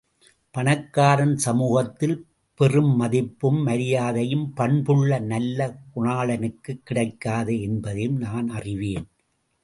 [0.55, 2.15] பணக்காரன் சமூகத்தில்
[2.59, 5.59] பெறும் மதிப்பும் மரியாதையும் பண்புள்ள நல்ல
[5.95, 9.05] குணாளனுக்குக் கிடைக்காது என்பதையும் நான் அறிவேன்.